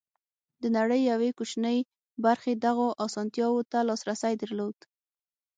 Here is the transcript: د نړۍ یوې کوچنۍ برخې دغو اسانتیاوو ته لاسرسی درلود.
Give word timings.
د 0.61 0.63
نړۍ 0.77 1.01
یوې 1.11 1.29
کوچنۍ 1.37 1.79
برخې 2.25 2.51
دغو 2.65 2.87
اسانتیاوو 3.05 3.67
ته 3.71 3.79
لاسرسی 3.89 4.33
درلود. 4.41 4.77